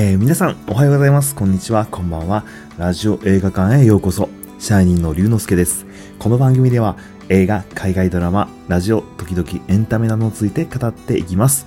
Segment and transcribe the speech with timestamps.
[0.00, 1.34] えー、皆さん、おはようございます。
[1.34, 1.84] こんにちは。
[1.86, 2.44] こんばんは。
[2.78, 4.28] ラジオ映画館へようこそ。
[4.60, 5.86] シャイニンの龍之介です。
[6.20, 6.96] この番組では、
[7.28, 11.66] 映画、海外ドラマ、ラジオ、時々エンタメなどについて語っていきます。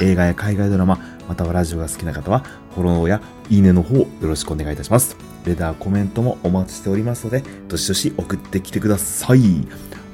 [0.00, 2.40] 映画や海外ドラマ、またはラジオが好きな方は、
[2.74, 5.16] フォローやいいねの方よろしくお願いいたします。
[5.46, 9.66] レター、コメントもお待ちしておりますので、どしどし送ってきてください。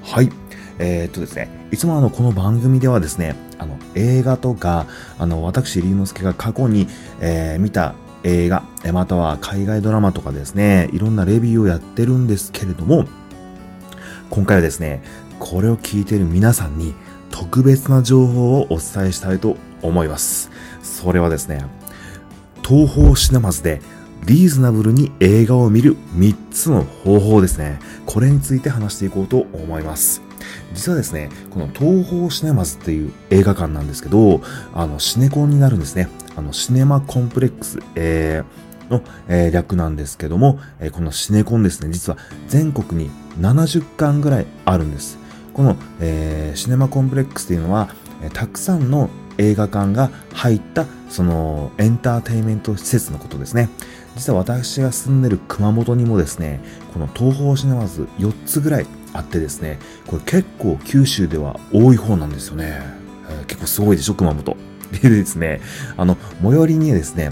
[0.05, 0.31] はい。
[0.79, 4.87] えー、っとですね、いつもあの、この番組ではですね、あの、映画とか、
[5.19, 6.89] あの、私、龍之介が過去に、
[7.21, 7.95] えー、見た
[8.25, 13.07] 映画、または海外ドラマとかですね、いろんなレビューをやってるんですけれども、
[14.31, 15.03] 今回はですね、
[15.39, 16.95] これを聞いている皆さんに
[17.31, 20.51] 特別な情報をお伝えしたいと思います。
[20.83, 21.65] それはですね、
[22.67, 23.81] 東方シネマズで
[24.27, 27.79] リーズナブルに映画を見る3つの方法ですね。
[28.09, 30.23] これについて話していこうと思います。
[30.73, 34.41] 実はですね、この東方シネマズっていう映画館なんですけど、
[34.73, 36.09] あの、シネコンになるんですね。
[36.35, 45.19] あの、シネマコンプレックス、えー、の、えー、略なんですけども、えー、このシネコンですね、実は全国に70館ぐらいあるんです。
[45.53, 47.91] この、えー、シネマコンプレックスというのは、
[48.23, 53.69] えたくさんの映画館が入ったそのエンターテインメント施設のことですね。
[54.19, 56.61] 実は私が住んでる熊本にもですね、
[56.93, 62.83] この東方シネマズ4つぐらいあってですね、これ結構九州では多い方なんですよね。
[63.31, 64.57] えー、結構すごいでしょ、熊本。
[65.03, 65.61] でですね、
[65.97, 67.31] あの、最寄りにですね、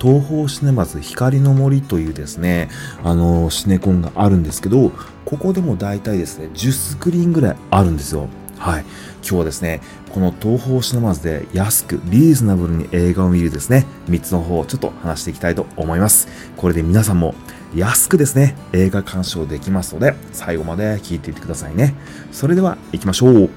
[0.00, 2.70] 東方シネマズ光の森というですね、
[3.04, 4.90] あの、シネコンがあるんですけど、
[5.24, 8.28] ここでも大体ですね、10スクリーンぐらいあるんですよ。
[8.64, 8.80] はい。
[8.80, 16.28] 今日はですね、この東方シネマズで安く、リーズナブルに映画を見るですね、3つの方をちょっと話していきたいと思います。
[16.56, 17.34] これで皆さんも
[17.74, 21.94] 安くですね、映画鑑賞できますので、最後まで聞いていってくださいね。
[22.32, 23.50] それでは行きましょう。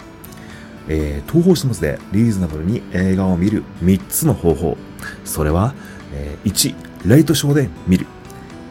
[0.89, 4.77] えー、東方シネマズでリーズナブルに映画を見る3つの方法。
[5.23, 5.73] それは、
[6.13, 6.75] えー、1、
[7.09, 8.07] レイトショーで見る。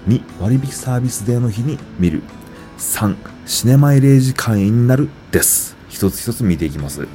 [0.06, 2.22] 2、割引サービスデーの日に見る。
[2.76, 5.75] 3、シネマイレージ会員になるです。
[5.96, 7.08] 一つ一つ見ていきます。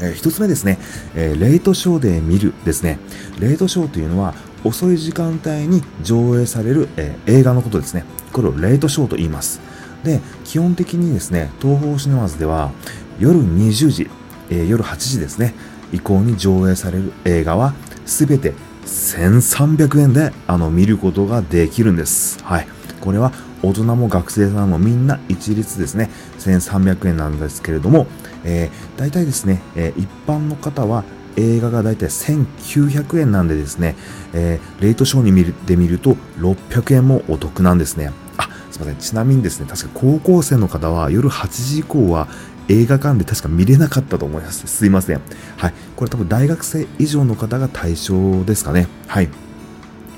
[0.00, 0.78] えー、一つ目ですね、
[1.14, 2.98] えー、レイトショーで見るですね。
[3.38, 4.34] レイトショーというのは
[4.64, 8.04] 遅い時間帯に上映される、えー、映画のことですね。
[8.32, 9.60] これをレイトショーと言います。
[10.02, 12.72] で、基本的にですね、東方シネマズでは
[13.18, 14.10] 夜20時、
[14.48, 15.54] えー、夜8時ですね、
[15.92, 17.74] 以降に上映される映画は
[18.06, 18.54] すべて
[18.86, 22.42] 1300円であの見ることができるんです。
[22.42, 22.79] はい。
[23.00, 28.06] これは大人も学生さんもみんな一律ですね、1300円なんですけれども、
[28.44, 31.04] えー、大体ですね、えー、一般の方は
[31.36, 33.96] 映画が大体1900円なんでですね、
[34.32, 38.12] えー、レートショーに見るで見ると600円もお得なんですね。
[38.36, 38.96] あ、すいません。
[38.96, 42.28] ちなみにですね、確か高校生の方は夜8時以降は
[42.68, 44.66] 映画館で確か見れなかったと思います。
[44.66, 45.20] すいません。
[45.56, 45.74] はい。
[45.96, 48.86] これ多分大学生以上の方が対象ですかね。
[49.08, 49.28] はい。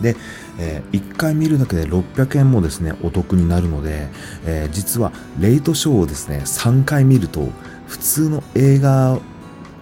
[0.03, 0.17] で、
[0.59, 4.09] えー、1回見るだけで600円もですね、お得になるので、
[4.45, 7.49] えー、実はレイトショーをですね、3回見ると、
[7.87, 9.21] 普通の映画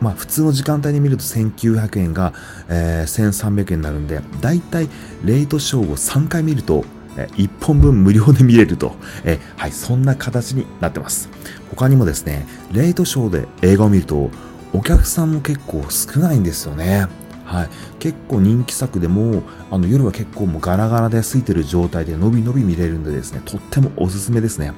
[0.00, 2.32] まあ普通の時間帯に見ると1900円が、
[2.68, 4.88] えー、1300円になるんで、だいたい
[5.24, 6.84] レイトショーを3回見ると、
[7.16, 8.94] えー、1本分無料で見れると、
[9.24, 11.28] えー、はい、そんな形になってます。
[11.70, 14.30] 他にもですね、レイトショーで映画を見ると、
[14.72, 17.08] お客さんも結構少ないんですよね。
[17.50, 17.68] はい、
[17.98, 24.72] 結構人気作でもあの夜は結構もうガラガラで空いてる状態でのびのび見れるんでですねとってもおすすめですね。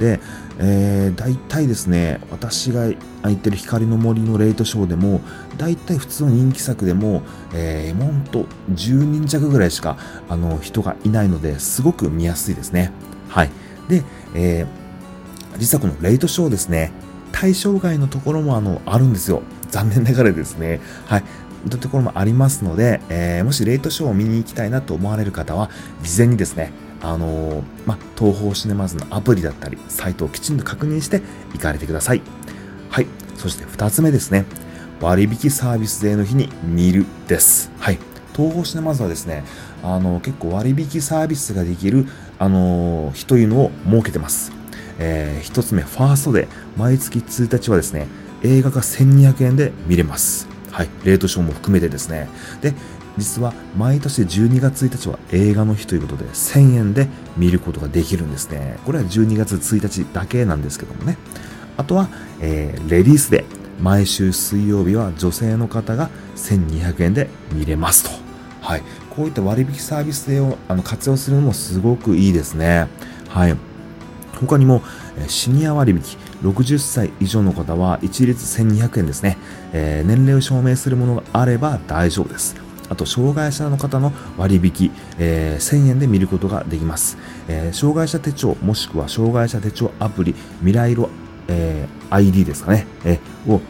[0.00, 0.18] で、
[0.58, 2.90] えー、大体ですね私が
[3.22, 5.20] 空いてる光の森のレイトショーでも
[5.58, 7.22] 大体普通の人気作でも、
[7.54, 9.96] えー、もんと10人弱ぐらいしか
[10.28, 12.90] あの人がいないのですごく見やすいですね。
[13.28, 13.50] はい。
[13.88, 14.02] で、
[14.34, 16.90] えー、実はこのレイトショーですね
[17.30, 19.42] 対象外のところもあのあるんですよ。
[19.70, 20.80] 残念ながらですね。
[21.06, 21.24] はい。
[21.68, 25.70] というところもありますので、えー、もしレイトショーを見に行きたいなと思われる方は、
[26.02, 32.22] 事前にですね、あのー、ま、東方シネマズのアプリだったり、サイトをきちんと確認して行かれてください。
[32.90, 33.06] はい。
[33.36, 34.44] そして2つ目ですね。
[35.00, 37.70] 割引サービスデーの日に見るです。
[37.78, 37.98] はい。
[38.34, 39.44] 東方シネマズはですね、
[39.82, 42.06] あの、結構割引サービスができる、
[42.38, 44.52] あの、日というのを設けてます。
[44.98, 48.06] えー、1つ目、ファーストで、毎月1日はですね、
[48.42, 50.57] 映画が1200円で見れます。
[50.70, 52.28] はい、レートショーも含めてですね。
[52.60, 52.74] で、
[53.16, 58.78] 実は毎年12月1日は映画の日ということで1000円で見ることができるんですね。
[58.84, 61.18] これは12月1日だけなんですけどもね。
[61.76, 62.08] あとは、
[62.40, 63.44] えー、レディースで
[63.80, 68.10] 毎週水曜日は女性の方が1200円で見れますと。
[68.60, 68.82] はい。
[69.10, 72.88] こういった割引サービスをあの活用するのもすごくいいですね。
[73.28, 73.56] はい。
[74.38, 74.82] 他にも、
[75.26, 75.98] シニア割引、
[76.42, 79.36] 60歳以上の方は一律1200円ですね。
[79.72, 82.56] えー、年齢を証明するものがあれば大丈夫です。
[82.88, 87.18] あと、障害者の方の割引、えー、1000円で見ることができます。
[87.48, 91.10] えー、障害者手帳、もしくは障害者手帳アプリ、未来色、
[91.48, 93.60] えー、ID ですかね、え、を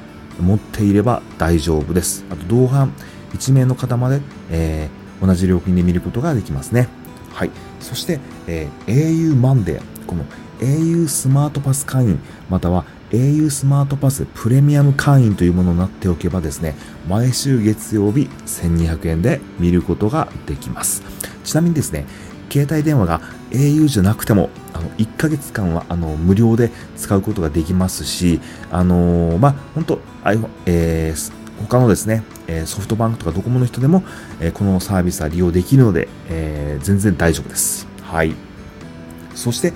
[0.40, 2.24] 持っていれば大丈夫です。
[2.30, 2.92] あと、同伴
[3.32, 4.20] 1名の方まで、
[4.50, 4.88] え、
[5.20, 6.88] 同じ料金で見ることができますね。
[7.32, 7.50] はい。
[7.80, 10.24] そして、え、au マンデー、この
[10.60, 16.74] au スマートパス会員、または au スマートパスプレミアム会員というものになっておけばですね、
[17.08, 21.02] 毎週月曜日1200円で見ることができます。
[21.44, 22.06] ちなみにですね、
[22.50, 23.20] 携帯電話が
[23.50, 28.40] au じゃなくても、あの、1ヶ月間は、あの、無料で使うことができますし、
[28.70, 31.32] あのー、まあ、本当 iPhone、えー、
[31.62, 32.22] 他のですね、
[32.66, 34.02] ソフトバンクとかドコモの人でも、
[34.54, 37.86] このサービスは利用できるので、えー、全然大丈夫です。
[38.02, 38.34] はい。
[39.34, 39.72] そして、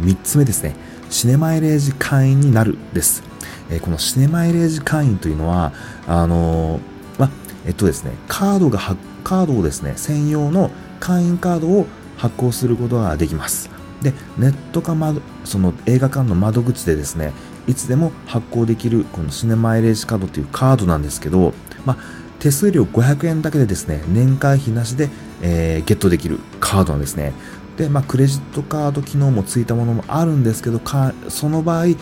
[0.00, 0.74] 3つ目ですね。
[1.10, 3.22] シネマイレージ会員になるです。
[3.70, 5.72] えー、このシネマイレージ会員というのは、
[6.06, 6.80] あのー、
[7.18, 7.30] ま、
[7.66, 8.78] えっとですね、カードが、
[9.24, 11.86] カードをですね、専用の会員カードを
[12.16, 13.70] 発行することができます。
[14.02, 17.32] で、ネットか窓、その映画館の窓口でですね、
[17.66, 21.54] いつでも発行できるこのシネマイレージカードというカードなんですけど、
[21.84, 21.96] ま
[22.40, 25.10] 手数料500円だけでですね、年会費なしで、
[25.42, 27.34] えー、ゲットできるカードなんですね。
[27.80, 31.92] で、まあ、クレジットカード機能もついたものもあるんですけど、かその場合、え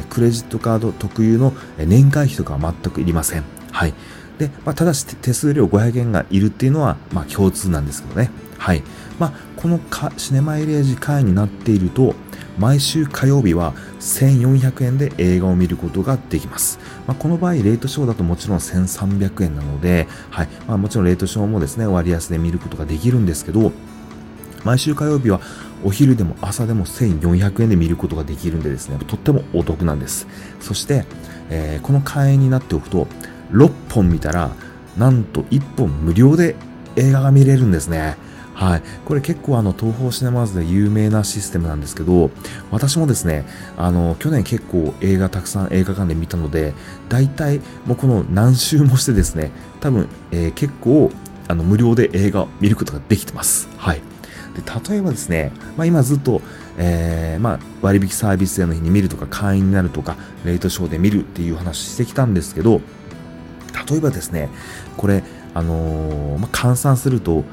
[0.00, 3.44] ー、クレジットカード特有の年会費とかは全くいりません。
[3.70, 3.94] はい。
[4.38, 8.32] で、まあ、ただし手数料500円がいるっていうのは、まあ、共通なんですけどね。
[8.58, 8.82] はい。
[9.20, 12.16] まあ、このかシネマイレージ会員になっていると、
[12.58, 16.80] 毎週火曜日は1400円で映画を見ることができます。
[17.06, 20.48] まあ、この場合、レートショーだともちろん1300円なので、はい。
[20.66, 23.70] まあ、もちろんレートショーもですね、割安で見ることができるんですけど、
[24.68, 25.40] 毎週火曜日は
[25.82, 30.26] お昼でも朝でも1400円で見ることができるんでですね、とってもお得なんです。
[30.60, 31.06] そして、
[31.48, 33.06] えー、この会員になっておくと、
[33.52, 34.50] 6本見たら、
[34.98, 36.54] なんと1本無料で
[36.96, 38.18] 映画が見れるんですね。
[38.52, 38.82] はい。
[39.06, 42.30] これ結構あの、東方シネマーズで有名なシステムなんですけど、
[42.70, 43.46] 私もですね、
[43.78, 46.74] あの、去年結構映画たくさん映画館で見たので、
[47.08, 49.50] 大体もうこの何週もしてですね、
[49.80, 51.10] 多分、えー、結構、
[51.46, 53.70] あの、無料で映画を見ることができてます。
[53.78, 54.02] はい。
[54.62, 56.42] で例えばですね、まあ、今ずっと、
[56.76, 62.80] えー、まあ、割引サービスデーの日に見るとか、会員になるとか、レートショーで見るっていう話してきたんですけど、
[63.88, 64.48] 例えばですね、
[64.96, 65.22] これ、
[65.54, 67.44] あのー、まあ、換算すると、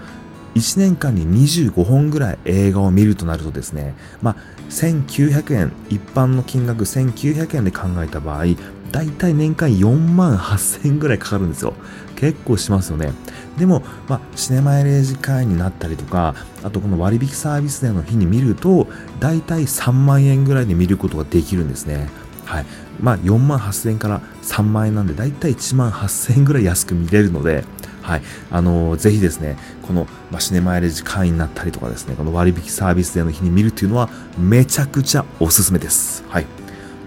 [0.56, 4.36] 1年間に25本ぐらい映画を見るとなるとですね、まあ、
[4.70, 8.46] 1900円、一般の金額1900円で考えた場合、
[8.92, 11.74] だいたい年間4万8000円ぐらいかかるんですよ。
[12.16, 13.12] 結構しますよね。
[13.58, 18.88] でも、まあ、シネマイレージ会員になったりとか、あとこの割引サービスデーの日に見ると、
[19.20, 22.10] だいたい3万円ぐらいで見ることができるんですね。
[22.46, 22.66] はい。
[23.00, 27.64] まあ、4万8000円から3万円なんで、だいたい1万8000円ぐらい安く見れるので、
[28.02, 28.22] はい。
[28.52, 36.24] あのー、ぜひですね、この、まあ、シネマイレージ会員になったりとかですね、この割引サービスデーの日に見るっていうのは、めちゃくちゃおすすめです。
[36.30, 36.46] はい。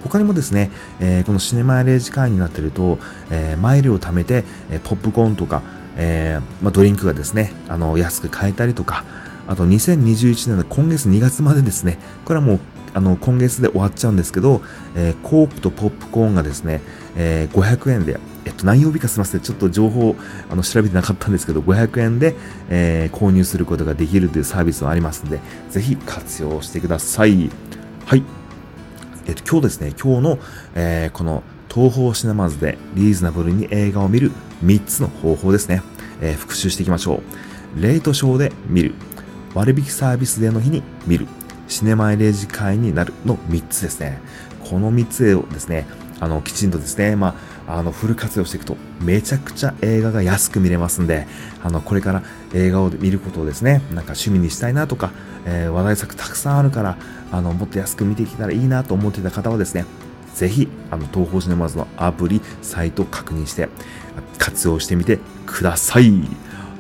[0.03, 2.99] 他にもですね、えー、このシネマイレージ会員になってると、
[3.31, 5.62] えー、マイルを貯めて、えー、ポップコーンとか、
[5.99, 9.05] えー、まあ、ドリンクがですね、あの、安く買えたりとか、
[9.47, 12.61] あと2021年の今月2月までですね、これはもう、
[12.95, 14.62] あの、今月で終わっちゃうんですけど、
[14.95, 16.81] えー、コープとポップコーンがですね、
[17.17, 19.41] えー、500円で、えっと、何曜日かすみません。
[19.41, 20.15] ちょっと情報、
[20.49, 22.37] あの、調べてなかったんですけど、500円で、
[22.69, 25.40] えー、購入することができるというサービスもありますので、
[25.71, 27.50] ぜひ活用してください。
[28.07, 28.23] はい。
[29.26, 30.38] えっと、今日ですね、今日の、
[30.75, 34.33] え、この東方シネマズでリーズナブルに映画を見る
[34.65, 35.83] 3つの方法ですね。
[36.21, 37.23] えー、復習していきましょ
[37.77, 37.83] う。
[37.83, 38.95] レートショーで見る。
[39.55, 41.27] 割引サービスデーの日に見る。
[41.69, 44.21] シネマイレージ会になるの3つですね。
[44.69, 45.87] この3つをですね、
[46.21, 47.37] あの、きちんとですね、ま
[47.67, 51.27] あ、あの、フル活用していくと、めちゃくちゃ映画が安く見れますんで、
[51.62, 52.23] あの、これから
[52.55, 55.12] 映画を見ることをですね、なんか趣味にしたいなとか、
[55.47, 56.97] えー、話題作たくさんあるから、
[57.31, 59.85] あの、もっと安く見ていけたらいいなと思っていた方はですね、
[60.35, 63.68] ぜひ、あの、東方シネマズのアプリ、サイトを確認して、
[64.38, 66.12] 活用してみてください。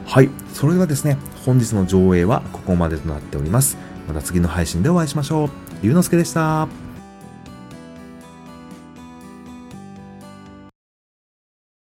[0.06, 0.30] はい。
[0.54, 3.76] それではですね、本日の上映はここまでとなっております。
[4.06, 5.50] また次の配信でお会いしましょう。
[5.82, 6.87] ゆうのすけでした。